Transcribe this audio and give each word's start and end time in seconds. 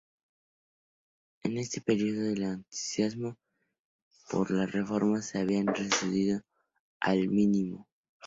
En 1.43 1.59
este 1.59 1.79
periodo 1.79 2.27
el 2.31 2.41
entusiasmo 2.41 3.37
por 4.31 4.49
las 4.49 4.71
reformas 4.71 5.27
se 5.27 5.37
había 5.37 5.61
reducido 5.63 6.41
al 6.99 7.27
mínimo. 7.27 7.87